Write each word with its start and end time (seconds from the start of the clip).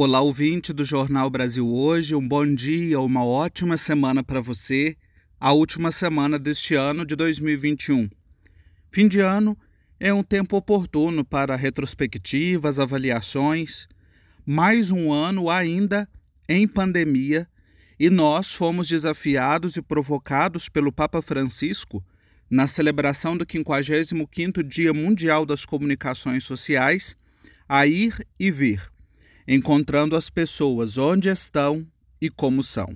Olá, 0.00 0.20
ouvinte 0.20 0.72
do 0.72 0.84
Jornal 0.84 1.28
Brasil 1.28 1.68
Hoje, 1.68 2.14
um 2.14 2.28
bom 2.28 2.46
dia, 2.54 3.00
uma 3.00 3.24
ótima 3.24 3.76
semana 3.76 4.22
para 4.22 4.40
você, 4.40 4.96
a 5.40 5.52
última 5.52 5.90
semana 5.90 6.38
deste 6.38 6.76
ano 6.76 7.04
de 7.04 7.16
2021. 7.16 8.08
Fim 8.92 9.08
de 9.08 9.18
ano 9.18 9.58
é 9.98 10.14
um 10.14 10.22
tempo 10.22 10.56
oportuno 10.56 11.24
para 11.24 11.56
retrospectivas, 11.56 12.78
avaliações. 12.78 13.88
Mais 14.46 14.92
um 14.92 15.12
ano 15.12 15.50
ainda 15.50 16.08
em 16.48 16.68
pandemia 16.68 17.48
e 17.98 18.08
nós 18.08 18.52
fomos 18.52 18.86
desafiados 18.86 19.76
e 19.76 19.82
provocados 19.82 20.68
pelo 20.68 20.92
Papa 20.92 21.20
Francisco 21.20 22.04
na 22.48 22.68
celebração 22.68 23.36
do 23.36 23.44
55º 23.44 24.62
Dia 24.62 24.94
Mundial 24.94 25.44
das 25.44 25.66
Comunicações 25.66 26.44
Sociais 26.44 27.16
a 27.68 27.84
ir 27.84 28.24
e 28.38 28.48
vir 28.48 28.96
encontrando 29.50 30.14
as 30.14 30.28
pessoas 30.28 30.98
onde 30.98 31.30
estão 31.30 31.86
e 32.20 32.28
como 32.28 32.62
são. 32.62 32.94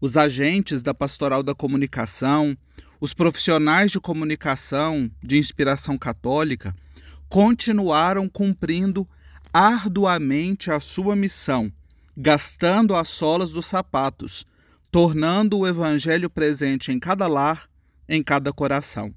Os 0.00 0.16
agentes 0.16 0.82
da 0.82 0.92
Pastoral 0.92 1.40
da 1.40 1.54
Comunicação, 1.54 2.58
os 3.00 3.14
profissionais 3.14 3.92
de 3.92 4.00
comunicação 4.00 5.08
de 5.22 5.38
inspiração 5.38 5.96
católica, 5.96 6.74
continuaram 7.28 8.28
cumprindo 8.28 9.08
arduamente 9.52 10.68
a 10.68 10.80
sua 10.80 11.14
missão, 11.14 11.72
gastando 12.16 12.96
as 12.96 13.08
solas 13.08 13.52
dos 13.52 13.66
sapatos, 13.66 14.44
tornando 14.90 15.58
o 15.58 15.66
Evangelho 15.66 16.28
presente 16.28 16.90
em 16.90 16.98
cada 16.98 17.28
lar, 17.28 17.70
em 18.08 18.20
cada 18.20 18.52
coração. 18.52 19.14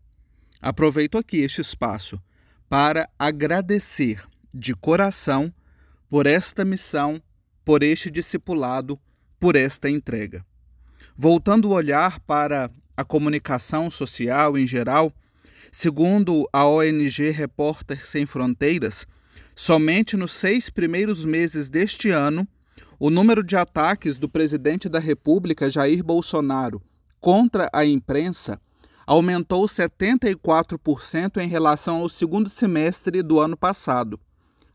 Aproveito 0.62 1.18
aqui 1.18 1.38
este 1.38 1.62
espaço 1.62 2.22
para 2.70 3.10
agradecer 3.18 4.24
de 4.54 4.76
coração 4.76 5.52
por 6.12 6.28
esta 6.28 6.66
missão, 6.66 7.22
por 7.64 7.82
este 7.82 8.12
discipulado, 8.12 9.00
por 9.40 9.56
esta 9.56 9.90
entrega. 9.90 10.46
Voltando 11.16 11.70
o 11.70 11.74
olhar 11.74 12.20
para 12.20 12.70
a 12.98 13.06
comunicação 13.06 13.90
social 13.90 14.58
em 14.58 14.68
geral, 14.68 15.14
segundo 15.72 16.46
a 16.52 16.68
ONG 16.68 17.32
Repórter 17.32 18.06
Sem 18.06 18.26
Fronteiras, 18.26 19.08
somente 19.56 20.18
nos 20.18 20.34
seis 20.34 20.70
primeiros 20.70 21.24
meses 21.24 21.70
deste 21.70 22.10
ano, 22.10 22.46
o 23.00 23.10
número 23.10 23.42
de 23.42 23.56
ataques 23.56 24.18
do 24.18 24.28
presidente 24.28 24.90
da 24.90 25.00
República, 25.00 25.70
Jair 25.70 26.04
Bolsonaro, 26.04 26.82
contra 27.22 27.70
a 27.72 27.86
imprensa 27.86 28.60
aumentou 29.08 29.64
74% 29.64 31.38
em 31.38 31.48
relação 31.48 32.02
ao 32.02 32.10
segundo 32.10 32.50
semestre 32.50 33.24
do 33.24 33.40
ano 33.40 33.56
passado. 33.56 34.20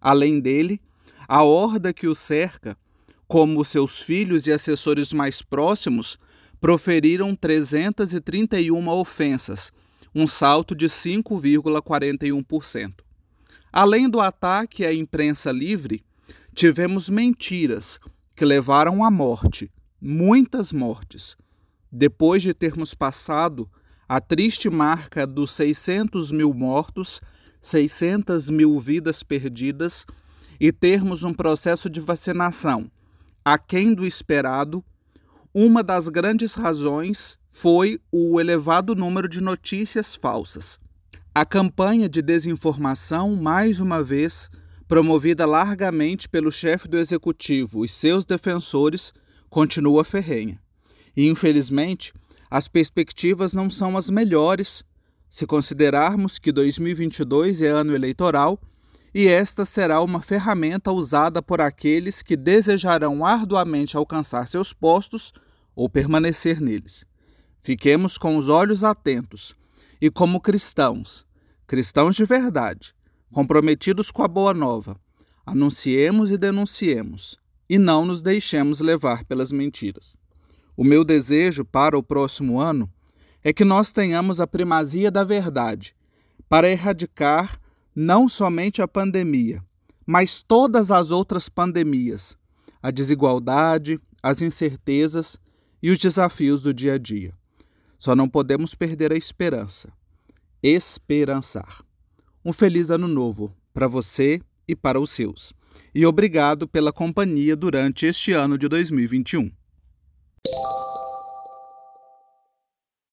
Além 0.01 0.41
dele, 0.41 0.81
a 1.29 1.43
horda 1.43 1.93
que 1.93 2.07
o 2.07 2.15
cerca, 2.15 2.79
como 3.27 3.65
seus 3.65 4.01
filhos 4.01 4.47
e 4.47 4.53
assessores 4.53 5.13
mais 5.13 5.43
próximos, 5.43 6.17
proferiram 6.61 7.35
331 7.35 8.89
ofensas, 8.89 9.73
um 10.15 10.25
salto 10.27 10.75
de 10.75 10.87
5,41%. 10.87 12.95
Além 13.73 14.09
do 14.09 14.21
ataque 14.21 14.87
à 14.87 14.95
imprensa 14.95 15.53
livre, 15.53 16.03
tivemos 16.55 17.11
mentiras 17.11 18.01
que 18.35 18.45
levaram 18.45 19.05
à 19.05 19.11
morte, 19.11 19.71
muitas 20.01 20.73
mortes. 20.73 21.37
Depois 21.91 22.43
de 22.43 22.55
termos 22.55 22.95
passado 22.95 23.69
a 24.09 24.21
triste 24.21 24.71
marca 24.71 25.27
dos 25.27 25.53
600 25.53 26.31
mil 26.31 26.55
mortos, 26.55 27.21
600 27.61 28.49
mil 28.51 28.79
vidas 28.79 29.23
perdidas, 29.23 30.07
e 30.61 30.73
termos 30.73 31.25
um 31.25 31.33
processo 31.33 31.89
de 31.89 32.01
vacinação 32.01 32.91
aquém 33.47 33.95
do 33.95 34.05
esperado, 34.05 34.85
uma 35.55 35.81
das 35.81 36.09
grandes 36.09 36.55
razões 36.55 37.39
foi 37.49 38.01
o 38.11 38.41
elevado 38.41 38.93
número 38.93 39.29
de 39.29 39.41
notícias 39.41 40.17
falsas. 40.17 40.81
A 41.33 41.47
campanha 41.47 42.09
de 42.09 42.21
desinformação, 42.21 43.37
mais 43.37 43.79
uma 43.79 44.03
vez, 44.03 44.51
promovida 44.89 45.47
largamente 45.47 46.29
pelo 46.29 46.51
chefe 46.51 46.89
do 46.89 46.99
executivo 46.99 47.85
e 47.85 47.89
seus 47.89 48.27
defensores, 48.27 49.15
continua 49.49 50.05
ferrenha. 50.05 50.61
E, 51.17 51.29
infelizmente, 51.29 52.13
as 52.51 52.67
perspectivas 52.67 53.55
não 53.55 53.71
são 53.71 53.97
as 53.97 54.11
melhores 54.11 54.85
se 55.31 55.47
considerarmos 55.47 56.37
que 56.37 56.51
2022 56.51 57.63
é 57.63 57.69
ano 57.69 57.95
eleitoral 57.95 58.61
e 59.19 59.29
esta 59.29 59.65
será 59.65 60.03
uma 60.03 60.21
ferramenta 60.21 60.93
usada 60.93 61.41
por 61.41 61.59
aqueles 61.59 62.23
que 62.23 62.37
desejarão 62.37 63.25
arduamente 63.25 63.97
alcançar 63.97 64.47
seus 64.47 64.75
postos 64.75 65.33
ou 65.75 65.89
permanecer 65.89 66.61
neles. 66.61 67.07
Fiquemos 67.59 68.19
com 68.19 68.37
os 68.37 68.51
olhos 68.51 68.85
atentos 68.85 69.57
e, 69.99 70.11
como 70.11 70.39
cristãos, 70.39 71.25
cristãos 71.67 72.15
de 72.15 72.27
verdade, 72.27 72.95
comprometidos 73.33 74.11
com 74.11 74.23
a 74.23 74.29
boa 74.29 74.53
nova, 74.53 75.01
anunciemos 75.47 76.31
e 76.31 76.37
denunciemos, 76.37 77.41
e 77.71 77.79
não 77.79 78.05
nos 78.05 78.21
deixemos 78.21 78.81
levar 78.81 79.25
pelas 79.25 79.51
mentiras. 79.51 80.19
O 80.77 80.85
meu 80.85 81.03
desejo 81.03 81.65
para 81.65 81.97
o 81.97 82.03
próximo 82.03 82.61
ano 82.61 82.87
é 83.43 83.51
que 83.51 83.65
nós 83.65 83.93
tenhamos 83.93 84.43
a 84.43 84.47
primazia 84.47 85.11
da 85.11 85.25
verdade 85.25 85.97
para 86.51 86.69
erradicar 86.69 87.59
não 87.97 88.29
somente 88.29 88.83
a 88.83 88.87
pandemia, 88.87 89.65
mas 90.05 90.43
todas 90.43 90.91
as 90.91 91.11
outras 91.11 91.49
pandemias, 91.49 92.37
a 92.83 92.91
desigualdade, 92.91 93.99
as 94.23 94.43
incertezas 94.43 95.41
e 95.83 95.91
os 95.91 95.97
desafios 95.99 96.61
do 96.61 96.75
dia 96.75 96.95
a 96.95 96.99
dia. 96.99 97.33
Só 97.99 98.15
não 98.15 98.29
podemos 98.29 98.75
perder 98.75 99.15
a 99.15 99.17
esperança. 99.17 99.91
Esperançar. 100.63 101.83
Um 102.45 102.53
feliz 102.53 102.91
ano 102.91 103.09
novo 103.09 103.51
para 103.73 103.89
você 103.89 104.43
e 104.69 104.77
para 104.77 105.01
os 105.01 105.11
seus. 105.11 105.55
E 105.95 106.05
obrigado 106.05 106.69
pela 106.69 106.93
companhia 106.93 107.57
durante 107.57 108.05
este 108.05 108.33
ano 108.33 108.59
de 108.59 108.69
2021. 108.69 109.51